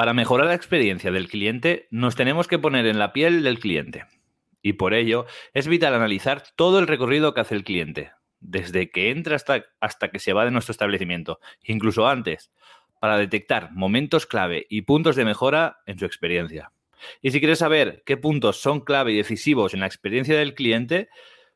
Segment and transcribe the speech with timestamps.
[0.00, 4.06] Para mejorar la experiencia del cliente, nos tenemos que poner en la piel del cliente.
[4.62, 9.10] Y por ello, es vital analizar todo el recorrido que hace el cliente, desde que
[9.10, 12.50] entra hasta, hasta que se va de nuestro establecimiento, incluso antes,
[12.98, 16.72] para detectar momentos clave y puntos de mejora en su experiencia.
[17.20, 21.10] Y si quieres saber qué puntos son clave y decisivos en la experiencia del cliente,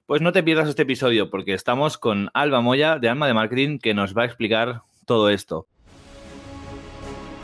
[0.05, 3.79] pues no te pierdas este episodio porque estamos con Alba Moya de Alma de Marketing
[3.79, 5.67] que nos va a explicar todo esto.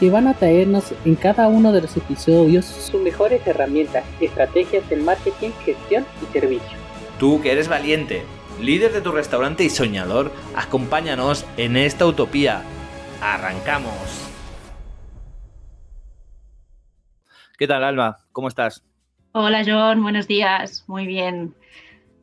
[0.00, 4.96] que van a traernos en cada uno de los episodios sus mejores herramientas, estrategias de
[4.96, 6.78] marketing, gestión y servicio.
[7.18, 8.22] Tú que eres valiente,
[8.62, 12.62] líder de tu restaurante y soñador, acompáñanos en esta utopía.
[13.20, 13.92] ¡Arrancamos!
[17.58, 18.20] ¿Qué tal, Alba?
[18.32, 18.82] ¿Cómo estás?
[19.32, 20.02] Hola, John.
[20.02, 20.82] Buenos días.
[20.86, 21.54] Muy bien.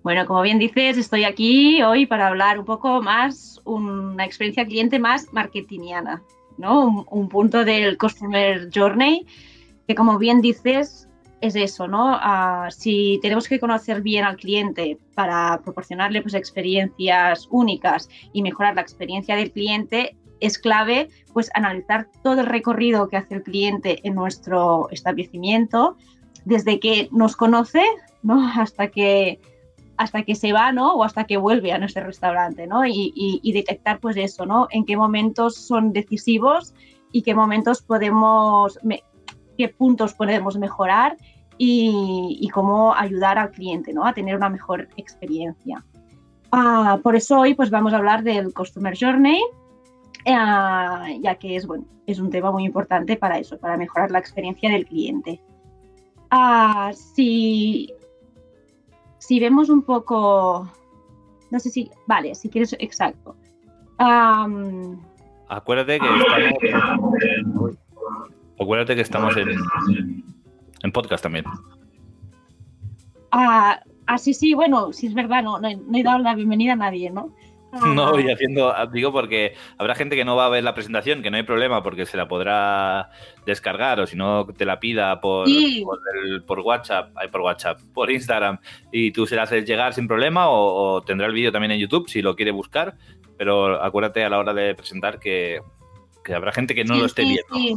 [0.02, 4.98] Bueno, como bien dices, estoy aquí hoy para hablar un poco más, una experiencia cliente
[4.98, 6.24] más marketingiana.
[6.58, 9.26] Un, punto del Customer Journey,
[9.88, 11.08] que como bien dices,
[11.42, 12.18] es eso, ¿no?
[12.20, 18.76] Ah, si tenemos que conocer bien al cliente para proporcionarle pues, experiencias únicas y mejorar
[18.76, 24.00] la experiencia del cliente, es clave pues analizar todo el recorrido que hace el cliente
[24.04, 25.98] en nuestro establecimiento,
[26.46, 27.84] desde que nos conoce,
[28.24, 28.48] ¿no?
[28.56, 29.40] Hasta que
[29.98, 30.94] hasta que se va, ¿no?
[30.94, 32.86] O hasta que vuelve a nuestro restaurante, ¿no?
[32.86, 34.68] Y, detectar, pues eso, ¿no?
[34.70, 36.74] En qué momentos son decisivos
[37.12, 38.80] y qué momentos podemos,
[39.58, 41.18] qué puntos podemos mejorar
[41.58, 44.06] y, cómo ayudar al cliente, ¿no?
[44.06, 45.84] A tener una mejor experiencia.
[46.52, 49.42] Ah, por eso hoy, pues vamos a hablar del Customer Journey,
[50.26, 54.20] eh, ya que es, bueno, es un tema muy importante para eso, para mejorar la
[54.20, 55.42] experiencia del cliente.
[56.30, 57.92] Ah, si
[59.20, 60.70] si vemos un poco,
[61.52, 63.36] no sé si, vale, si quieres, exacto.
[65.50, 67.78] acuérdate que estamos,
[68.60, 71.46] acuérdate que estamos en, podcast también.
[73.32, 76.78] Ah, ah, sí, sí, bueno, sí es verdad, no, no he dado la bienvenida a
[76.78, 77.34] nadie, ¿no?
[77.96, 81.30] No, voy haciendo, digo porque habrá gente que no va a ver la presentación, que
[81.30, 83.10] no hay problema porque se la podrá
[83.46, 85.48] descargar o si no te la pida por,
[86.46, 88.60] por, WhatsApp, por WhatsApp, por Instagram
[88.92, 92.10] y tú se la haces llegar sin problema o, tendrá el vídeo también en YouTube
[92.10, 92.96] si lo quiere buscar,
[93.38, 95.62] pero acuérdate a la hora de presentar que,
[96.34, 97.56] habrá gente que no lo esté viendo.
[97.56, 97.76] Sí.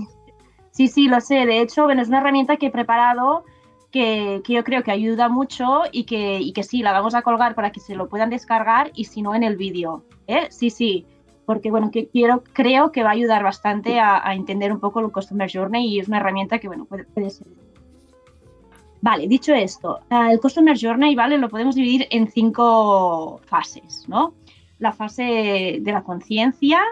[0.72, 1.46] sí, sí, lo sé.
[1.46, 3.44] De hecho, bueno, es una herramienta que he preparado
[3.90, 7.54] que, yo creo que ayuda mucho y que, y que sí, la vamos a colgar
[7.54, 10.04] para que se lo puedan descargar y si no en el vídeo.
[10.26, 10.46] ¿eh?
[10.50, 11.06] Sí, sí,
[11.44, 15.10] porque bueno, que quiero, creo que va a ayudar bastante a, entender un poco el
[15.10, 17.46] Customer Journey y es una herramienta que bueno, puede, ser.
[19.00, 21.38] Vale, dicho esto, el Customer Journey, ¿vale?
[21.38, 24.34] Lo podemos dividir en cinco fases, ¿no?
[24.78, 26.82] La fase de la conciencia,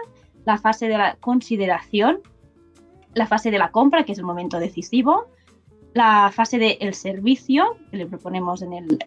[0.45, 2.19] la fase de la consideración,
[3.13, 5.27] la fase de la compra, que es el momento decisivo,
[5.93, 8.99] la fase del el servicio que le proponemos en el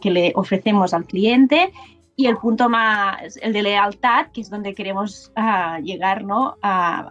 [0.00, 1.72] que le, ofrecemos al cliente
[2.16, 6.56] y el punto más, el de lealtad, que es donde queremos ah, llegar, ¿no?
[6.62, 7.10] A,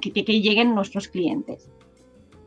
[0.00, 1.68] que, lleguen nuestros clientes.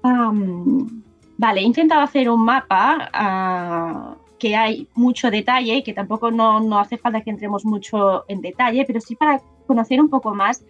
[0.02, 6.80] vale, he intentado hacer un mapa ah, que hay mucho detalle, que tampoco no, no,
[6.80, 10.64] hace falta que entremos mucho en detalle, pero sí para conocer un poco más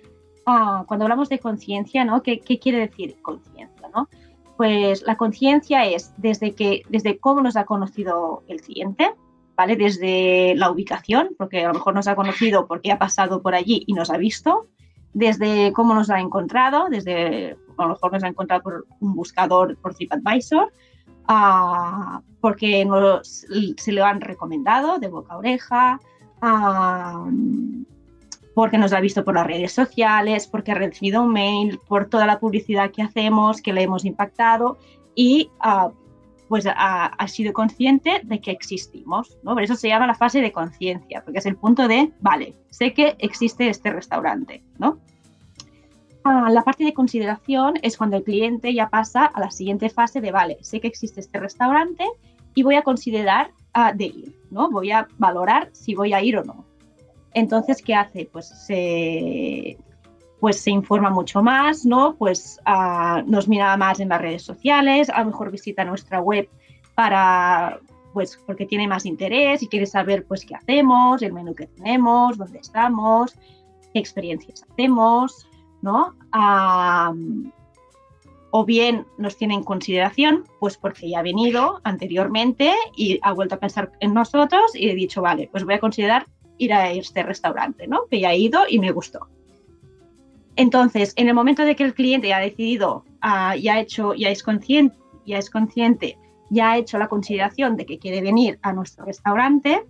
[0.45, 2.21] Ah, cuando hablamos de conciencia, ¿no?
[2.21, 3.74] ¿Qué, quiere decir conciencia?
[4.57, 9.13] Pues la conciencia es desde, que, desde cómo nos ha conocido el cliente,
[9.57, 9.75] ¿vale?
[9.75, 13.83] Desde la ubicación, porque a lo mejor nos ha conocido porque ha pasado por allí
[13.87, 14.67] y nos ha visto,
[15.13, 19.77] desde cómo nos ha encontrado, desde a lo mejor nos ha encontrado por un buscador
[19.77, 20.71] por TripAdvisor,
[21.29, 23.45] uh, porque nos,
[23.77, 25.99] se le han recomendado de boca a oreja,
[26.41, 27.85] uh,
[28.55, 32.25] porque nos ha visto por las redes sociales, porque ha recibido un mail, por toda
[32.25, 34.77] la publicidad que hacemos, que le hemos impactado
[35.13, 35.91] y uh,
[36.47, 39.37] pues ha, sido consciente de que existimos.
[39.43, 39.53] ¿no?
[39.55, 42.93] Por eso se llama la fase de conciencia, porque es el punto de, vale, sé
[42.93, 44.63] que existe este restaurante.
[44.79, 44.99] ¿no?
[46.23, 50.21] Uh, la parte de consideración es cuando el cliente ya pasa a la siguiente fase
[50.21, 52.05] de, vale, sé que existe este restaurante
[52.53, 54.71] y voy a considerar uh, de ir, ¿no?
[54.71, 56.74] voy a valorar si voy a ir o no.
[57.35, 58.29] Entonces, ¿qué hace?
[58.31, 59.77] Pues se,
[60.39, 62.15] pues se informa mucho más, ¿no?
[62.15, 66.49] Pues ah, nos mira más en las redes sociales, a lo mejor visita nuestra web
[66.95, 67.79] para
[68.13, 72.37] pues porque tiene más interés y quiere saber pues qué hacemos, el menú que tenemos,
[72.37, 73.35] dónde estamos,
[73.91, 75.49] qué experiencias hacemos,
[75.81, 76.15] ¿no?
[78.51, 83.55] o bien nos tiene en consideración, pues porque ya ha venido anteriormente y ha vuelto
[83.55, 86.25] a pensar en nosotros y he dicho, vale, pues voy a considerar
[86.57, 88.05] ir a este restaurante, ¿no?
[88.09, 89.27] Que ya he ido y me gustó.
[90.55, 94.13] Entonces, en el momento de que el cliente ya ha decidido, uh, ya ha hecho,
[94.13, 96.17] ya es consciente, ya es consciente,
[96.49, 99.83] ya ha hecho la consideración de que quiere venir a nuestro restaurante,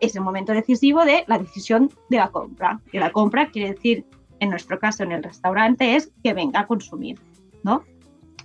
[0.00, 2.80] es el momento decisivo de la decisión de la compra.
[2.92, 4.04] Y la compra quiere decir,
[4.40, 7.18] en nuestro caso en el restaurante, es que venga a consumir,
[7.62, 7.82] ¿no?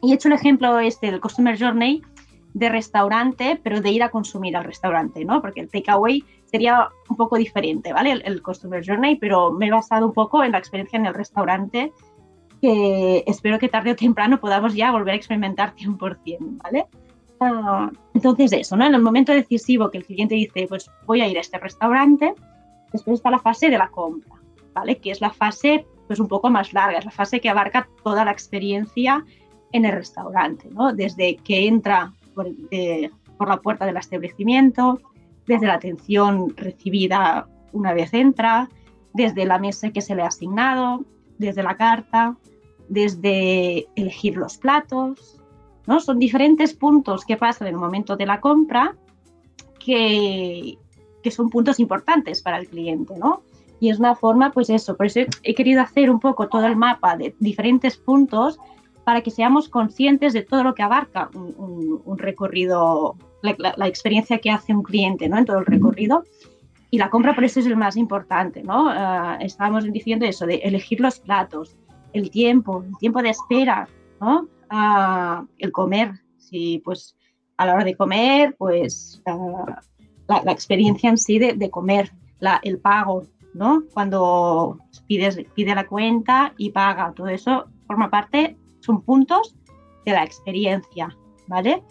[0.01, 2.01] Y he hecho el ejemplo este del Customer Journey
[2.53, 5.41] de restaurante, pero de ir a consumir al restaurante, ¿no?
[5.41, 8.11] Porque el takeaway sería un poco diferente, ¿vale?
[8.23, 11.93] El, Customer Journey, pero me he basado un poco en la experiencia en el restaurante,
[12.61, 16.87] que espero que tarde o temprano podamos ya volver a experimentar 100%, ¿vale?
[17.39, 18.85] Ah, entonces eso, ¿no?
[18.85, 22.33] En el momento decisivo que el cliente dice, pues voy a ir a este restaurante,
[22.91, 24.35] después está la fase de la compra,
[24.73, 24.97] ¿vale?
[24.97, 28.25] Que es la fase pues un poco más larga, es la fase que abarca toda
[28.25, 29.23] la experiencia
[29.71, 30.91] en el restaurante, ¿no?
[30.91, 32.47] Desde que entra por,
[33.37, 35.01] por la puerta del establecimiento,
[35.45, 38.69] desde la atención recibida una vez entra,
[39.13, 41.03] desde la mesa que se le ha asignado,
[41.37, 42.37] desde la carta,
[42.87, 45.41] desde elegir los platos,
[45.85, 45.99] ¿no?
[45.99, 48.95] Son diferentes puntos que pasan en el momento de la compra
[49.79, 50.77] que,
[51.21, 53.41] que son puntos importantes para el cliente, ¿no?
[53.79, 56.75] Y es una forma, pues eso, por eso he querido hacer un poco todo el
[56.75, 58.59] mapa de diferentes puntos
[59.09, 64.71] para que seamos conscientes de todo lo que abarca un recorrido la, experiencia que hace
[64.71, 65.39] un cliente ¿no?
[65.39, 66.25] en todo el recorrido.
[66.91, 68.85] Y la compra por eso es el más importante, ¿no?
[68.85, 71.75] Uh, estábamos diciendo eso, de elegir los platos,
[72.13, 73.89] el tiempo, el tiempo de espera,
[74.21, 74.47] ¿no?
[74.71, 77.15] Uh, el comer, si pues
[77.57, 79.65] a la hora de comer, pues uh,
[80.27, 83.23] la, la, experiencia en sí de, de comer, la, el pago,
[83.55, 83.85] ¿no?
[83.91, 84.77] Cuando
[85.07, 89.55] pides, pide la cuenta y paga, todo eso forma parte, son puntos
[90.05, 91.15] de la experiencia,
[91.47, 91.83] ¿vale?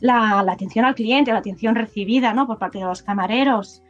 [0.00, 2.46] la, atención al cliente, la atención recibida ¿no?
[2.46, 3.82] por parte de los camareros,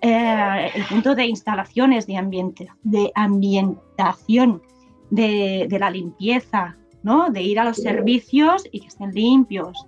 [0.00, 4.62] eh, el punto de instalaciones, de, ambiente, de ambientación,
[5.10, 7.30] de, la limpieza, ¿no?
[7.30, 9.86] de ir a los servicios y que estén limpios.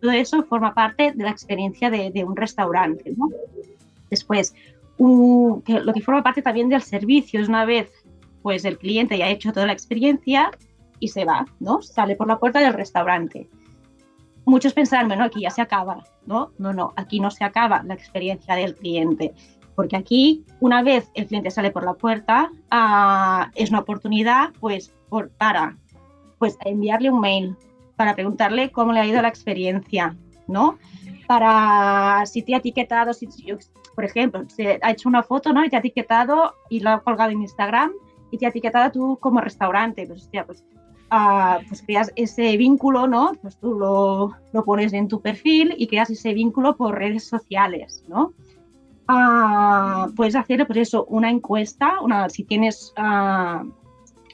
[0.00, 3.14] Todo eso forma parte de la experiencia de, un restaurante.
[3.16, 3.30] ¿no?
[4.10, 4.54] Después,
[4.98, 7.90] lo que forma parte también del servicio es una vez
[8.42, 10.52] pues el cliente ya ha hecho toda la experiencia
[11.00, 11.82] y se va, ¿no?
[11.82, 13.48] Sale por la puerta del restaurante
[14.46, 16.52] muchos pensarán, bueno, aquí ya se acaba, ¿no?
[16.56, 19.34] No, no, aquí no se acaba la experiencia del cliente,
[19.74, 24.94] porque aquí, una vez el cliente sale por la puerta, uh, es una oportunidad, pues,
[25.10, 25.76] por, para
[26.38, 27.56] pues, enviarle un mail,
[27.96, 30.16] para preguntarle cómo le ha ido la experiencia,
[30.46, 30.78] ¿no?
[31.26, 33.28] Para si te ha etiquetado, si,
[33.94, 35.64] por ejemplo, se ha hecho una foto, ¿no?
[35.64, 37.90] Y te ha etiquetado y lo ha colgado en Instagram
[38.30, 40.64] y te ha etiquetado tú como restaurante, pues, hostia, pues
[41.08, 43.32] pues creas ese vínculo, ¿no?
[43.40, 48.04] Pues tú lo, lo, pones en tu perfil y creas ese vínculo por redes sociales,
[48.08, 48.32] ¿no?
[50.16, 52.92] puedes hacer, pues eso, una encuesta, una, si tienes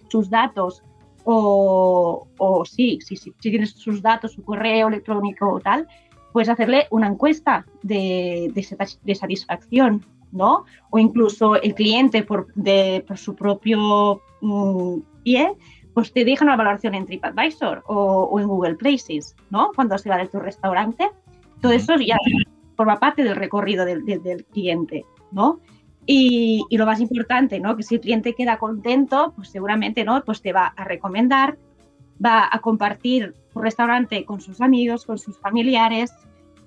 [0.08, 0.82] sus datos
[1.24, 5.86] o, o sí, sí, sí, si tienes sus datos, su correo electrónico o tal,
[6.32, 10.64] puedes hacerle una encuesta de, de, satisfacción, ¿no?
[10.90, 15.54] O incluso el cliente por, de, por su propio mm, pie
[15.94, 19.70] pues te deja una valoración en TripAdvisor o, en Google Places, ¿no?
[19.74, 21.10] Cuando se va de tu restaurante.
[21.60, 22.16] Todo eso ya
[22.76, 24.02] forma parte del recorrido del,
[24.50, 25.60] cliente, ¿no?
[26.06, 27.76] Y, lo más importante, ¿no?
[27.76, 30.22] Que si el cliente queda contento, pues seguramente, ¿no?
[30.24, 31.58] Pues te va a recomendar,
[32.24, 36.12] va a compartir tu restaurante con sus amigos, con sus familiares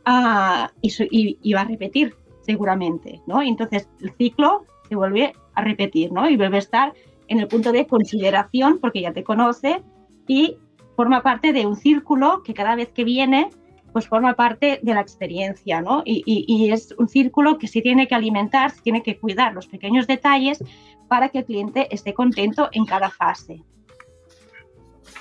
[0.05, 3.41] ah, y, y, va a repetir seguramente, ¿no?
[3.41, 6.29] Y entonces el ciclo se vuelve a repetir, ¿no?
[6.29, 6.93] Y vuelve a estar
[7.27, 9.83] en el punto de consideración, porque ya te conoce
[10.27, 10.57] y
[10.95, 13.49] forma parte de un círculo que cada vez que viene,
[13.91, 16.01] pues forma parte de la experiencia, ¿no?
[16.05, 20.07] Y, es un círculo que se tiene que alimentar, se tiene que cuidar los pequeños
[20.07, 20.63] detalles
[21.07, 23.63] para que el cliente esté contento en cada fase.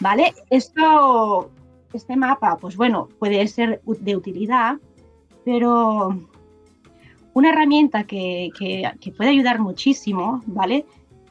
[0.01, 0.35] ¿Vale?
[0.51, 1.51] Esto,
[1.93, 4.79] este mapa, pues bueno, puede ser de utilidad,
[5.45, 6.19] pero
[7.33, 10.85] una herramienta que, que, que puede ayudar muchísimo, ¿vale?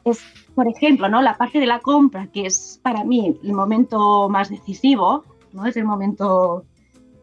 [0.04, 0.22] Es
[0.54, 1.20] por ejemplo, ¿no?
[1.20, 5.66] la parte de la compra, que es para mí el momento más decisivo, ¿no?
[5.66, 6.64] es el momento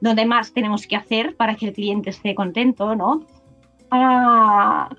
[0.01, 3.25] donde más tenemos que hacer para que el cliente esté contento, ¿no?
[3.91, 4.89] Ah,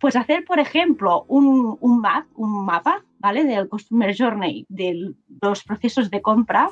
[0.00, 3.44] pues hacer, por ejemplo, un, un, map, un mapa ¿vale?
[3.44, 6.70] del Customer Journey, de los procesos de compra,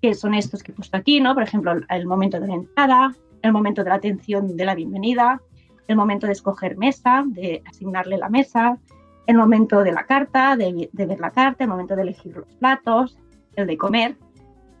[0.00, 1.34] que son estos que he puesto aquí, ¿no?
[1.34, 5.40] por ejemplo, el momento de la entrada, el momento de la atención de la bienvenida,
[5.88, 8.78] el momento de escoger mesa, de asignarle la mesa,
[9.26, 13.18] el momento de la carta, de, ver la carta, el momento de elegir los platos,
[13.56, 14.16] el de comer,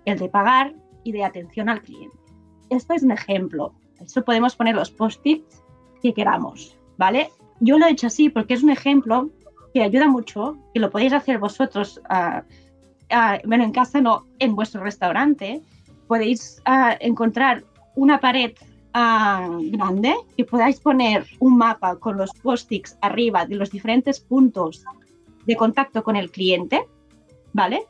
[0.04, 0.74] el de pagar
[1.04, 2.16] y de atención al cliente.
[2.70, 3.74] Esto es un ejemplo.
[4.00, 5.62] Eso podemos poner los post-its
[6.02, 7.30] que queramos, ¿vale?
[7.60, 9.30] Yo lo he hecho así porque es un ejemplo
[9.72, 12.40] que ayuda mucho, que lo podéis hacer vosotros, uh,
[13.46, 15.62] bueno, en casa no, en vuestro restaurante.
[16.06, 18.52] Podéis uh, encontrar una pared
[19.72, 24.84] grande que podáis poner un mapa con los post-its arriba de los diferentes puntos
[25.44, 26.86] de contacto con el cliente,
[27.52, 27.84] ¿vale?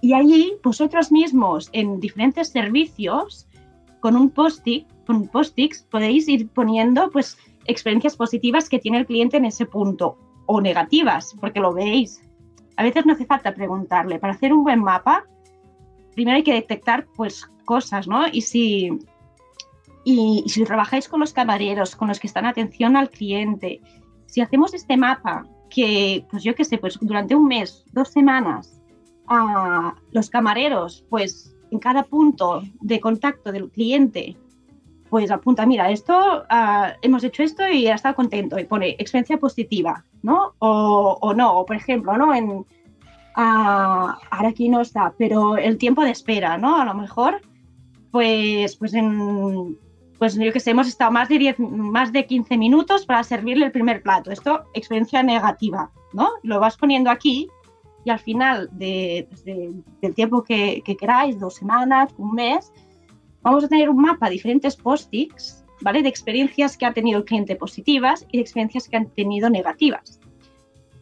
[0.00, 3.48] Y allí vosotros mismos en diferentes servicios
[4.00, 9.38] con un post-it, con post-its podéis ir poniendo pues experiencias positivas que tiene el cliente
[9.38, 12.22] en ese punto o negativas, porque lo veis.
[12.76, 14.18] A veces no hace falta preguntarle.
[14.18, 15.24] Para hacer un buen mapa,
[16.14, 18.28] primero hay que detectar pues cosas, ¿no?
[18.28, 18.90] Y si
[20.08, 23.82] y, si trabajáis con los camareros, con los que están atención al cliente,
[24.24, 28.80] si hacemos este mapa que, pues yo qué sé, pues durante un mes, dos semanas,
[29.26, 34.34] a los camareros, pues en cada punto de contacto del cliente,
[35.10, 36.14] pues apunta, mira, esto,
[36.48, 40.54] ah, hemos hecho esto y ha estado contento, y pone experiencia positiva, ¿no?
[40.58, 42.34] O, no, o por ejemplo, ¿no?
[42.34, 42.64] En,
[43.36, 46.80] ah, ahora aquí no está, pero el tiempo de espera, ¿no?
[46.80, 47.42] A lo mejor,
[48.10, 49.76] pues, pues en
[50.18, 53.66] pues yo que sé, hemos estado más de, 10, más de 15 minutos para servirle
[53.66, 54.30] el primer plato.
[54.30, 56.30] Esto, experiencia negativa, ¿no?
[56.42, 57.48] Lo vas poniendo aquí
[58.04, 62.72] y al final pues del tiempo que, queráis, dos semanas, un mes,
[63.42, 66.02] vamos a tener un mapa de diferentes post-its, ¿vale?
[66.02, 70.20] De experiencias que ha tenido el cliente positivas y de experiencias que han tenido negativas.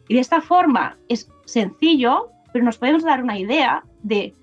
[0.07, 4.33] Y de esta forma es sencillo, pero nos podemos dar una idea de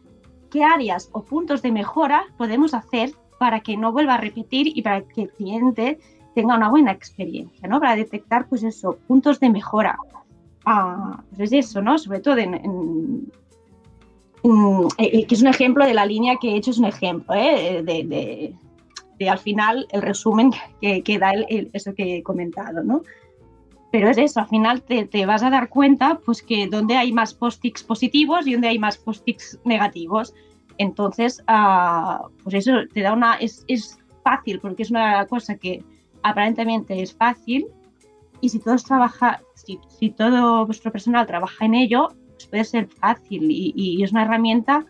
[0.51, 4.83] qué áreas o puntos de mejora podemos hacer para que no vuelva a repetir y
[4.83, 5.99] para que el cliente
[6.35, 7.81] tenga una buena experiencia, ¿no?
[7.81, 9.97] Para detectar, pues eso, puntos de mejora.
[10.65, 11.99] Ah, pues eso, ¿no?
[11.99, 13.31] Sobre todo en,
[14.45, 17.35] eh, eh, que es un ejemplo de la línea que he hecho, es un ejemplo,
[17.35, 17.83] ¿eh?
[17.83, 18.55] de,
[19.19, 20.51] de, al final el resumen
[20.83, 23.01] que, que da el, eso que he comentado, ¿no?
[23.91, 27.11] Pero es eso, al final te, te, vas a dar cuenta pues que donde hay
[27.11, 30.35] más post-its positivos y donde hay más post-its negativos.
[30.79, 33.35] Entonces, uh, pues eso te da una.
[33.35, 35.85] Es, es, fácil, porque es una cosa que
[36.23, 37.67] aparentemente es fácil.
[38.41, 42.89] Y si todos trabaja, si, si todo vuestro personal trabaja en ello, pues puede ser
[42.89, 44.87] fácil y, y es una herramienta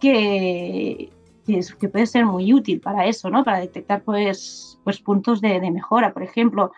[0.00, 1.10] que,
[1.46, 3.44] que, es, que, puede ser muy útil para eso, ¿no?
[3.44, 6.12] Para detectar pues, pues puntos de, de, mejora.
[6.12, 6.72] Por ejemplo,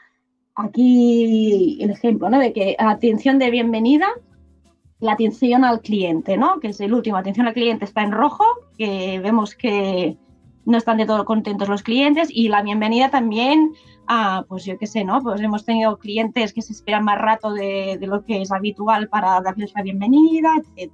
[0.55, 2.39] aquí el ejemplo, ¿no?
[2.39, 4.09] De que atención de bienvenida
[5.01, 6.61] la atención al cliente, ¿no?
[6.61, 8.45] Que es el último, atención al cliente está en rojo,
[8.77, 10.17] que vemos que
[10.65, 13.73] no están de todo contentos los clientes y la bienvenida también,
[14.07, 15.23] a, pues yo qué sé, ¿no?
[15.23, 19.41] Pues hemos tenido clientes que se esperan más rato de, lo que es habitual para
[19.41, 20.93] darles la bienvenida, etc.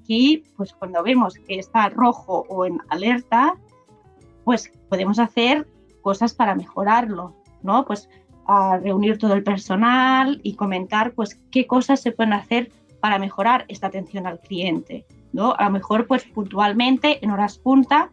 [0.00, 3.54] Aquí, pues cuando vemos que está rojo o en alerta,
[4.44, 5.66] pues podemos hacer
[6.00, 7.84] cosas para mejorarlo, ¿no?
[7.84, 8.08] Pues
[8.46, 13.64] a reunir todo el personal y comentar, pues qué cosas se pueden hacer para mejorar
[13.68, 15.04] esta atención al cliente.
[15.32, 15.54] ¿no?
[15.56, 18.10] A lo mejor, pues puntualmente, en horas punta,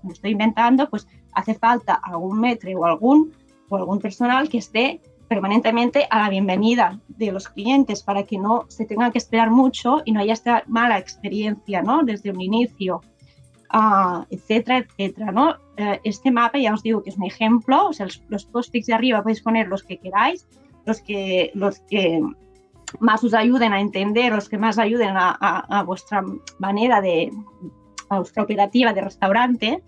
[0.00, 3.32] como estoy inventando, pues hace falta algún metre o algún,
[3.68, 8.64] o algún personal que esté permanentemente a la bienvenida de los clientes para que no
[8.68, 12.02] se tengan que esperar mucho y no haya esta mala experiencia ¿no?
[12.04, 13.00] desde un inicio,
[13.74, 15.32] uh, etcétera, etcétera.
[15.32, 15.50] ¿no?
[15.78, 18.86] Uh, este mapa ya os digo que es un ejemplo, o sea, los, los post-its
[18.86, 20.46] de arriba podéis poner los que queráis,
[20.84, 22.22] los que, los que
[23.00, 26.24] más os ayuden a entender, los que más ayuden a, vuestra
[26.58, 27.32] manera de,
[28.08, 29.82] a vuestra operativa de restaurante.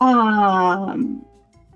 [0.00, 0.94] Ah,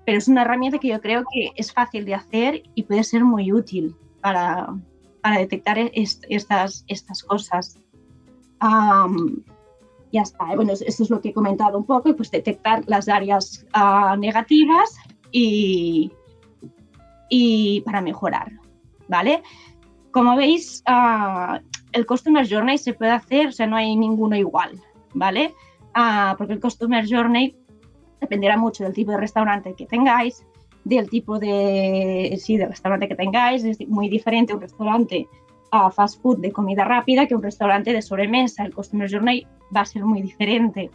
[0.04, 3.24] pero es una herramienta que yo creo que es fácil de hacer y puede ser
[3.24, 4.74] muy útil para,
[5.20, 7.78] para detectar estas, estas cosas.
[10.12, 13.66] ya está, bueno, esto es lo que he comentado un poco, pues detectar las áreas
[13.72, 14.96] ah, negativas
[15.32, 16.12] y,
[17.28, 18.52] y para mejorar,
[19.08, 19.42] ¿vale?
[20.10, 21.58] Como veis, uh,
[21.92, 24.80] el Customer Journey se puede hacer, o sea, no hay ninguno igual,
[25.14, 25.54] ¿vale?
[25.96, 27.56] Uh, porque el Customer Journey
[28.20, 30.44] dependerá mucho del tipo de restaurante que tengáis,
[30.84, 33.64] del tipo de, sí, de restaurante que tengáis.
[33.64, 35.26] Es muy diferente un restaurante
[35.72, 38.64] a uh, fast food de comida rápida que un restaurante de sobremesa.
[38.64, 40.90] El Customer Journey va a ser muy diferente.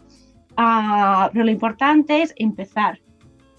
[0.56, 3.00] pero lo importante es empezar.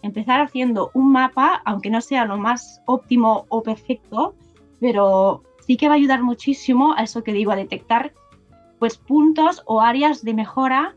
[0.02, 4.36] Empezar haciendo un mapa, aunque no sea lo más óptimo o perfecto,
[4.84, 8.14] pero sí que va a ayudar muchísimo a eso que digo, a detectar
[8.80, 10.94] pues puntos o áreas de mejora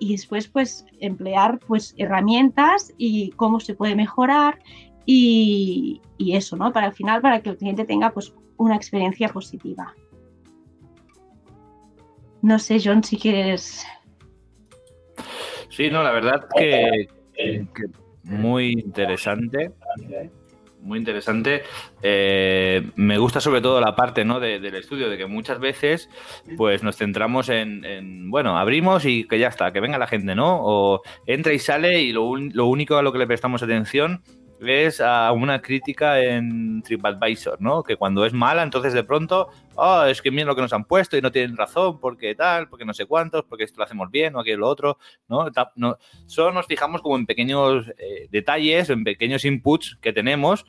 [0.00, 4.58] y después pues emplear pues herramientas y cómo se puede mejorar
[5.06, 6.72] y, y eso, ¿no?
[6.72, 9.94] Para el final, para que el cliente tenga pues una experiencia positiva.
[12.42, 13.86] No sé, John, si quieres.
[15.70, 17.06] Sí, no, la verdad que,
[18.24, 19.70] muy interesante.
[20.80, 21.62] Muy interesante.
[22.02, 24.40] Eh, me gusta sobre todo la parte ¿no?
[24.40, 26.08] del estudio, de que muchas veces
[26.56, 30.58] pues nos centramos en, bueno, abrimos y que ya está, que venga la gente, ¿no?
[30.62, 34.22] O entra y sale y lo, lo único a lo que le prestamos atención
[34.60, 37.82] es a una crítica en TripAdvisor, ¿no?
[37.82, 40.84] Que cuando es mala, entonces de pronto, oh, es que miren lo que nos han
[40.84, 44.10] puesto y no tienen razón, porque tal, porque no sé cuántos, porque esto lo hacemos
[44.10, 44.98] bien o aquello lo otro,
[45.28, 45.46] ¿no?
[45.76, 50.64] no solo nos fijamos como en pequeños eh, detalles, en pequeños inputs que tenemos,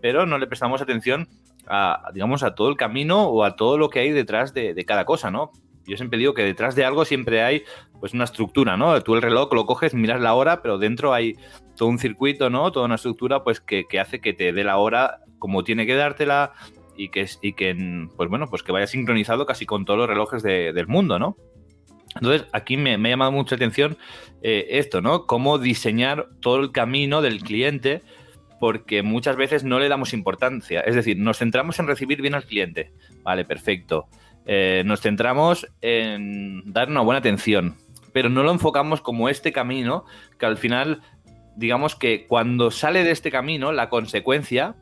[0.00, 1.28] pero no le prestamos atención
[1.66, 4.84] a, digamos, a todo el camino o a todo lo que hay detrás de, de
[4.84, 5.52] cada cosa, ¿no?
[5.86, 7.64] Yo siempre digo que detrás de algo siempre hay
[8.00, 9.00] pues una estructura, ¿no?
[9.02, 11.36] Tú el reloj lo coges, miras la hora, pero dentro hay
[11.76, 12.70] todo un circuito, ¿no?
[12.72, 16.52] Toda una estructura pues que, hace que te dé la hora como tiene que dártela
[16.96, 20.42] y que, y que, pues bueno, pues que vaya sincronizado casi con todos los relojes
[20.42, 21.36] del mundo, ¿no?
[22.16, 23.98] Entonces, aquí me, ha llamado mucha atención
[24.42, 25.26] eh, esto, ¿no?
[25.26, 28.02] Cómo diseñar todo el camino del cliente,
[28.60, 30.80] porque muchas veces no le damos importancia.
[30.80, 32.92] Es decir, nos centramos en recibir bien al cliente.
[33.22, 34.06] Vale, perfecto.
[34.46, 37.76] Eh, nos centramos en dar una buena atención,
[38.12, 40.04] pero no lo enfocamos como este camino
[40.38, 41.00] que al final
[41.56, 44.74] digamos que cuando sale de este camino, la consecuencia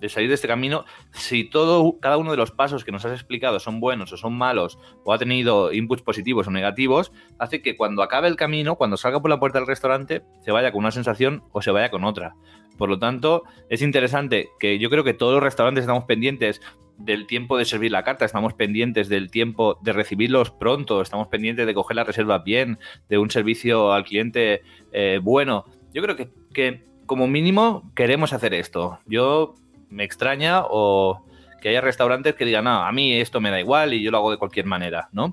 [0.00, 3.12] de salir de este camino, si todo, cada uno de los pasos que nos has
[3.12, 7.76] explicado son buenos o son malos, o ha tenido inputs positivos o negativos, hace que
[7.76, 10.90] cuando acabe el camino, cuando salga por la puerta del restaurante, se vaya con una
[10.90, 12.34] sensación o se vaya con otra.
[12.76, 16.60] Por lo tanto, es interesante que yo creo que todos los restaurantes estamos pendientes
[16.98, 21.66] del tiempo de servir la carta, estamos pendientes del tiempo de recibirlos pronto, estamos pendientes
[21.66, 26.16] de coger la reserva bien, de un servicio al cliente eh, bueno yo creo
[26.52, 28.98] que, como mínimo queremos hacer esto.
[29.06, 29.54] Yo
[29.94, 31.24] me extraña o
[31.62, 34.18] que haya restaurantes que digan, no, a mí esto me da igual y yo lo
[34.18, 35.32] hago de cualquier manera, ¿no?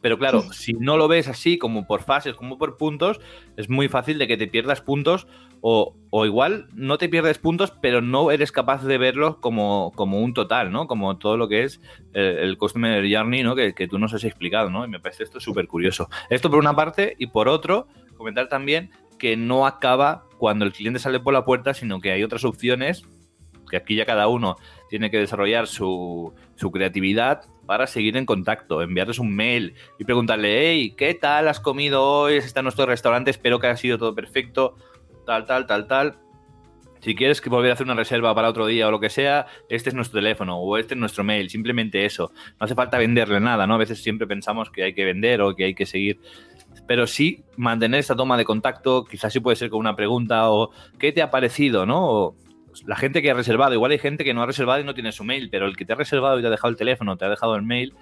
[0.00, 3.20] Pero claro, si no lo ves así, como por fases, como por puntos,
[3.56, 5.26] es muy fácil de que te pierdas puntos
[5.62, 5.94] o,
[6.26, 10.70] igual no te pierdes puntos, pero no eres capaz de verlos como, como un total,
[10.70, 10.86] ¿no?
[10.86, 11.80] Como todo lo que es
[12.12, 13.56] el, el Customer Journey, ¿no?
[13.56, 14.84] Que, que, tú nos has explicado, ¿no?
[14.84, 16.10] Y me parece esto súper curioso.
[16.28, 20.98] Esto por una parte y por otro, comentar también que no acaba cuando el cliente
[20.98, 23.06] sale por la puerta, sino que hay otras opciones
[23.74, 24.56] que aquí ya cada uno
[24.88, 26.32] tiene que desarrollar su,
[26.72, 32.02] creatividad para seguir en contacto, enviarles un mail y preguntarle, hey, ¿qué tal has comido
[32.04, 32.34] hoy?
[32.34, 34.76] Está en nuestro restaurante, espero que haya sido todo perfecto,
[35.26, 36.18] tal, tal, tal, tal.
[37.00, 39.46] Si quieres que volver a hacer una reserva para otro día o lo que sea,
[39.68, 42.30] este es nuestro teléfono o este es nuestro mail, simplemente eso.
[42.60, 43.74] No hace falta venderle nada, ¿no?
[43.74, 46.20] A veces siempre pensamos que hay que vender o que hay que seguir
[46.86, 50.70] pero sí mantener esa toma de contacto, quizás sí puede ser con una pregunta o
[50.98, 51.86] ¿qué te ha parecido?
[51.86, 52.34] ¿no?
[52.86, 55.12] La gente que ha reservado, igual hay gente que no ha reservado y no tiene
[55.12, 57.24] su mail, pero el que te ha reservado y te ha dejado el teléfono, te
[57.24, 57.94] ha dejado el mail,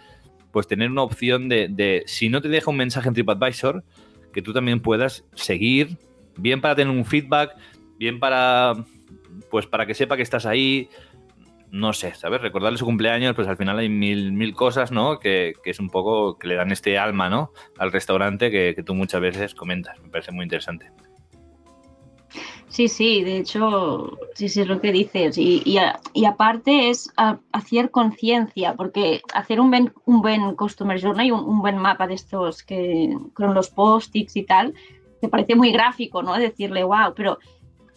[0.51, 3.85] pues tener una opción de, si no te deja un mensaje en TripAdvisor,
[4.33, 5.99] que tú también puedas seguir,
[6.37, 7.57] bien para tener un feedback,
[7.99, 8.75] bien para
[9.51, 10.89] pues para que sepa que estás ahí,
[11.71, 12.43] no sé, ¿sabes?
[12.43, 15.19] Recordarle su cumpleaños, pues al final hay mil, mil cosas, ¿no?
[15.19, 17.51] Que, es un poco que le dan este alma, ¿no?
[17.79, 19.99] Al restaurante que, tú muchas veces comentas.
[20.01, 20.91] Me parece muy interesante.
[22.73, 25.37] Sí, sí, de hecho, sí, sí es lo que dices.
[25.37, 25.63] Y,
[26.15, 27.13] y, aparte es
[27.53, 29.71] hacer conciencia, porque hacer un
[30.07, 34.73] buen, Customer Journey, un, un buen mapa de estos que con los post-its y tal,
[35.21, 36.33] te parece muy gráfico, ¿no?
[36.39, 37.39] Decirle, wow, pero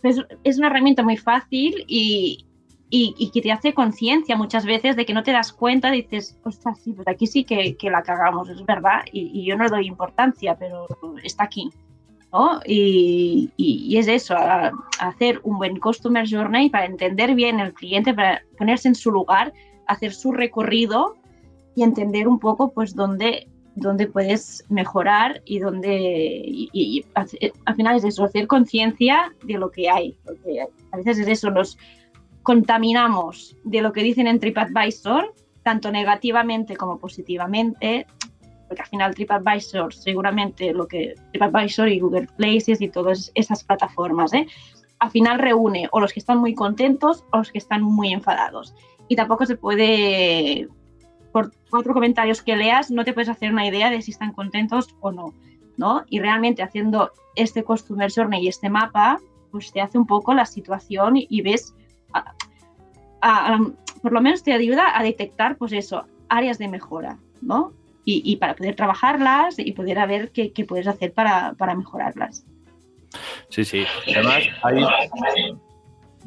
[0.04, 2.46] es, es una herramienta muy fácil y,
[2.90, 6.80] y, que te hace conciencia muchas veces de que no te das cuenta, dices, ostras,
[6.82, 10.58] sí, pues aquí sí que, la cagamos, es verdad, y, yo no le doy importancia,
[10.58, 10.86] pero
[11.24, 11.70] está aquí.
[12.36, 12.60] ¿No?
[12.66, 14.36] Y, y, es eso,
[15.00, 19.54] hacer un buen customer journey para entender bien el cliente, para ponerse en su lugar,
[19.88, 21.16] hacer su recorrido
[21.76, 28.04] y entender un poco pues dónde, dónde puedes mejorar y dónde y, al final es
[28.04, 30.18] eso, hacer conciencia de lo que hay.
[30.26, 31.78] Porque a veces es eso, los
[32.44, 38.08] contaminamos de lo que dicen en TripAdvisor, tanto negativamente como positivamente,
[38.68, 44.34] porque al final TripAdvisor, seguramente lo que TripAdvisor y Google Places y todas esas plataformas,
[44.34, 44.48] ¿eh?
[45.00, 48.74] al final reúne o los que están muy contentos o los que están muy enfadados.
[49.08, 50.68] Y tampoco se puede,
[51.32, 54.96] por cuatro comentarios que leas, no te puedes hacer una idea de si están contentos
[55.02, 55.34] o no.
[55.78, 56.04] ¿no?
[56.10, 59.20] Y realmente haciendo este Customer Journey y este mapa,
[59.52, 61.74] pues te hace un poco la situación y ves
[64.02, 67.74] por lo menos te ayuda a detectar, pues eso, áreas de mejora, ¿no?
[68.06, 72.46] Y, para poder trabajarlas y poder ver qué, puedes hacer para, para mejorarlas.
[73.50, 73.84] Sí, sí.
[74.08, 74.84] Además, hay,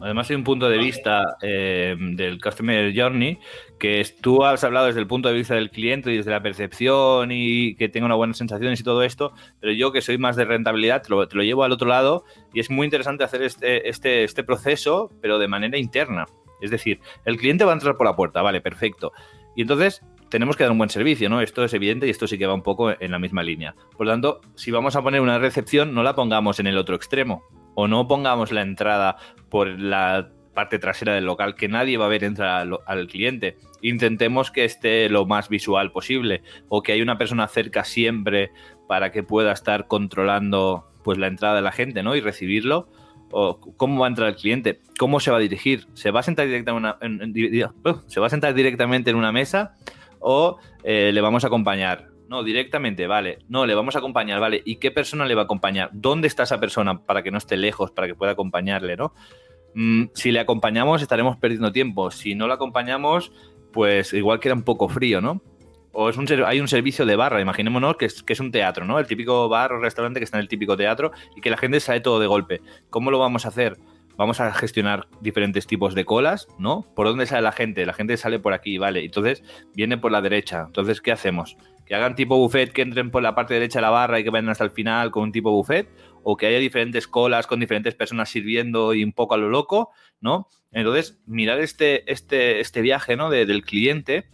[0.00, 3.38] Además hay un punto de vista eh, del Customer Journey
[3.80, 7.30] que tú has hablado desde el punto de vista del cliente y desde la percepción
[7.32, 10.44] y que tenga una buena sensaciones y todo esto, pero yo que soy más de
[10.44, 14.44] rentabilidad te lo, llevo al otro lado y es muy interesante hacer este, este, este
[14.44, 16.26] proceso, pero de manera interna.
[16.60, 19.12] Es decir, el cliente va a entrar por la puerta, vale, perfecto.
[19.56, 21.40] Y entonces tenemos que dar un buen servicio, ¿no?
[21.40, 23.74] Esto es evidente y esto sí que va un poco en la misma línea.
[23.96, 26.96] Por lo tanto, si vamos a poner una recepción, no la pongamos en el otro
[26.96, 29.16] extremo o no pongamos la entrada
[29.48, 33.56] por la parte trasera del local que nadie va a ver entrar al, cliente.
[33.80, 38.50] Intentemos que esté lo más visual posible o que haya una persona cerca siempre
[38.88, 42.16] para que pueda estar controlando pues la entrada de la gente, ¿no?
[42.16, 42.88] Y recibirlo.
[43.30, 46.22] O cómo va a entrar el cliente, cómo se va a dirigir, se va a
[46.22, 47.74] sentar directamente en una,
[48.06, 49.76] se va a sentar directamente en una mesa
[50.20, 53.38] o eh, le vamos a acompañar no, directamente, vale.
[53.48, 54.60] No, le vamos a acompañar, vale.
[54.64, 55.88] ¿Y qué persona le va a acompañar?
[55.94, 59.14] ¿Dónde está esa persona para que no esté lejos, para que pueda acompañarle, ¿no?
[59.74, 62.10] Mm, si le acompañamos, estaremos perdiendo tiempo.
[62.10, 63.32] Si no le acompañamos,
[63.72, 65.40] pues igual queda un poco frío, ¿no?
[65.92, 68.84] O es un, hay un servicio de barra, imaginémonos que es, que es un teatro,
[68.84, 68.98] ¿no?
[68.98, 71.80] El típico bar o restaurante que está en el típico teatro y que la gente
[71.80, 72.60] sale todo de golpe.
[72.90, 73.78] ¿Cómo lo vamos a hacer?
[74.18, 76.82] Vamos a gestionar diferentes tipos de colas, ¿no?
[76.94, 77.86] ¿Por dónde sale la gente?
[77.86, 79.04] La gente sale por aquí, ¿vale?
[79.04, 79.42] Entonces
[79.74, 80.64] viene por la derecha.
[80.66, 81.56] Entonces, ¿qué hacemos?
[81.86, 84.28] que hagan tipo buffet, que entren por la parte derecha de la barra y que
[84.28, 85.88] vayan hasta el final con un tipo buffet,
[86.22, 89.90] o que haya diferentes colas con diferentes personas sirviendo y un poco a lo loco,
[90.20, 90.48] ¿no?
[90.70, 93.30] Entonces, mirar este, este, este viaje, ¿no?
[93.30, 94.28] del cliente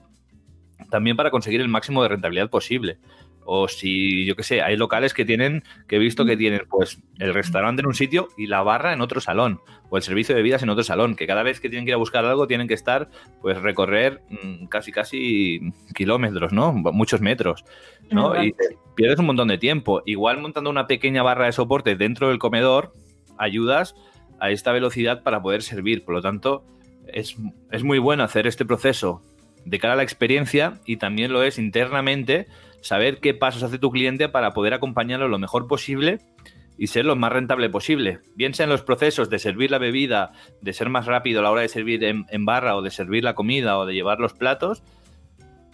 [0.90, 2.98] también para conseguir el máximo de rentabilidad posible.
[3.44, 7.02] O si, yo qué sé, hay locales que tienen, que he visto que tienen pues
[7.18, 10.40] el restaurante en un sitio y la barra en otro salón, o el servicio de
[10.40, 12.68] bebidas en otro salón, que cada vez que tienen que ir a buscar algo tienen
[12.68, 13.08] que estar,
[13.40, 15.60] pues recorrer mm, casi, casi
[15.94, 16.72] kilómetros, ¿no?
[16.72, 17.64] Muchos metros,
[18.10, 18.42] ¿no?
[18.42, 18.54] Y
[18.94, 20.02] pierdes un montón de tiempo.
[20.06, 22.92] Igual montando una pequeña barra de soporte dentro del comedor,
[23.38, 23.94] ayudas
[24.40, 26.04] a esta velocidad para poder servir.
[26.04, 26.64] Por lo tanto,
[27.06, 27.36] es,
[27.70, 29.22] es muy bueno hacer este proceso
[29.64, 32.46] de cara a la experiencia y también lo es internamente
[32.84, 36.18] saber qué pasos hace tu cliente para poder acompañarlo lo mejor posible
[36.76, 38.20] y ser lo más rentable posible.
[38.34, 41.50] Bien sea en los procesos de servir la bebida, de ser más rápido a la
[41.50, 44.82] hora de servir en, barra o de servir la comida o de llevar los platos,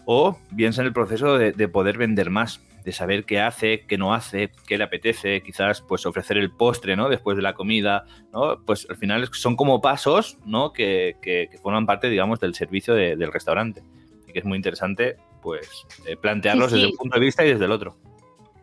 [0.04, 3.98] o bien sea en el proceso de, poder vender más, de saber qué hace, qué
[3.98, 7.08] no hace, qué le apetece, quizás pues ofrecer el postre, ¿no?
[7.08, 8.62] Después de la comida, ¿no?
[8.64, 10.72] Pues al final son como pasos, ¿no?
[10.72, 13.82] Que, forman parte, digamos, del servicio del restaurante.
[14.28, 17.64] Y que es muy interesante pues eh, plantearlos desde un punto de vista y desde
[17.64, 17.96] el otro.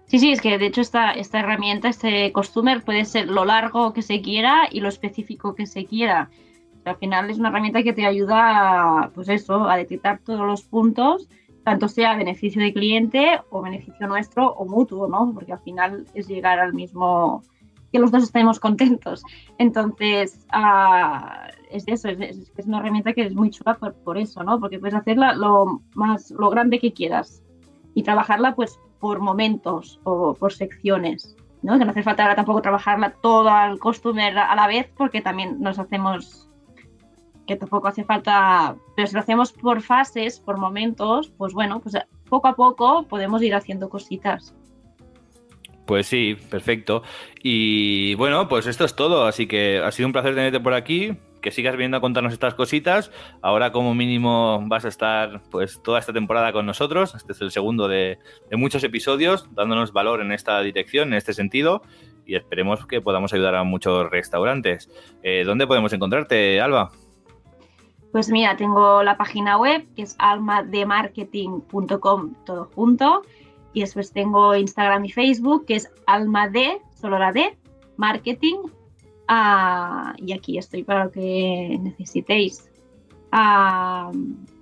[0.07, 3.93] Sí, sí, es que de hecho esta, esta herramienta, este costumer puede ser lo largo
[3.93, 6.29] que se quiera y lo específico que se quiera.
[6.85, 11.27] al final es una herramienta que te ayuda, pues eso, a detectar todos los puntos,
[11.65, 15.33] tanto sea beneficio de cliente o beneficio nuestro o mutuo, ¿no?
[15.33, 17.43] Porque al final es llegar al mismo,
[17.91, 19.21] que los dos estemos contentos.
[19.57, 24.59] Entonces, uh, es eso, es, una herramienta que es muy chula por, por, eso, ¿no?
[24.59, 27.43] Porque puedes hacerla lo más, lo grande que quieras
[27.93, 31.77] y trabajarla pues por momentos o por secciones, ¿no?
[31.77, 35.59] Que no hace falta ahora tampoco trabajarla todo al customer a la vez porque también
[35.59, 36.47] nos hacemos
[37.47, 41.95] que tampoco hace falta, pero si lo hacemos por fases, por momentos, pues bueno, pues
[42.29, 44.53] poco a poco podemos ir haciendo cositas.
[45.87, 47.01] Pues sí, perfecto.
[47.41, 49.25] Y bueno, pues esto es todo.
[49.25, 51.17] Así que ha sido un placer tenerte por aquí.
[51.41, 53.11] Que sigas viendo a contarnos estas cositas.
[53.41, 57.13] Ahora, como mínimo, vas a estar pues toda esta temporada con nosotros.
[57.15, 58.17] Este es el segundo de,
[58.51, 61.81] muchos episodios, dándonos valor en esta dirección, en este sentido.
[62.25, 64.89] Y esperemos que podamos ayudar a muchos restaurantes.
[65.23, 66.91] Eh, ¿Dónde podemos encontrarte, Alba?
[68.11, 73.21] Pues mira, tengo la página web que es almademarketing.com, todo junto
[73.77, 77.31] y después tengo Instagram y Facebook, que es alma de, solo la
[77.97, 78.55] marketing.
[79.27, 82.69] Ah, y aquí estoy para lo que necesitéis.
[83.31, 84.11] Ah,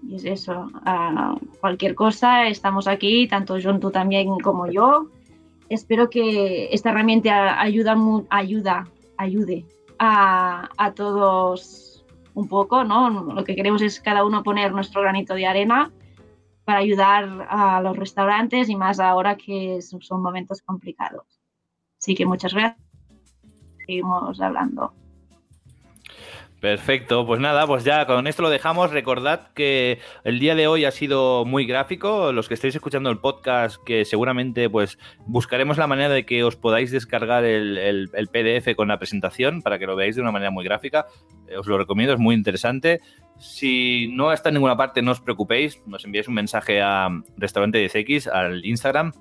[0.07, 0.69] y es eso.
[0.85, 5.09] Ah, cualquier cosa, estamos aquí, tanto John, tú también como yo.
[5.69, 7.95] Espero que esta herramienta ayuda,
[8.29, 9.65] ayuda, ayude
[9.99, 13.09] a, a todos un poco, ¿no?
[13.09, 15.91] Lo que queremos es cada uno poner nuestro granito de arena
[16.65, 21.39] para ayudar a los restaurantes y más ahora que son momentos complicados.
[21.99, 22.84] Así que muchas gracias.
[23.85, 24.93] Seguimos hablando.
[26.65, 28.89] Perfecto, pues nada, pues ya con esto lo dejamos.
[28.89, 32.31] Recordad que el día de hoy ha sido muy gráfico.
[32.31, 36.55] Los que estáis escuchando el podcast, que seguramente pues buscaremos la manera de que os
[36.55, 40.65] podáis descargar el, PDF con la presentación para que lo veáis de una manera muy
[40.65, 41.05] gráfica.
[41.47, 42.99] Eh, os lo recomiendo, es muy interesante.
[43.37, 47.85] Si no está en ninguna parte, no os preocupéis, nos enviáis un mensaje a Restaurante
[47.85, 49.11] 10X, al Instagram,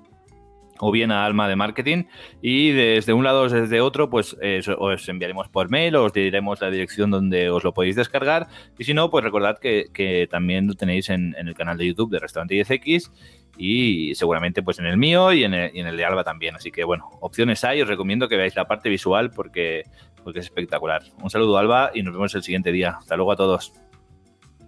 [0.79, 2.05] o bien a Alma de Marketing
[2.41, 6.61] y desde un lado o desde otro pues eh, os enviaremos por mail, os diremos
[6.61, 10.73] la dirección donde os lo podéis descargar y si no pues recordad que, también lo
[10.73, 13.11] tenéis en, el canal de YouTube de Restaurante 10X
[13.57, 16.55] y seguramente pues en el mío y en el, de Alba también.
[16.55, 19.83] Así que bueno, opciones hay, os recomiendo que veáis la parte visual porque,
[20.23, 21.03] porque es espectacular.
[21.21, 22.97] Un saludo Alba y nos vemos el siguiente día.
[22.99, 23.73] Hasta luego a todos.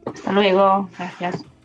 [0.05, 1.56] Hasta luego, gracias.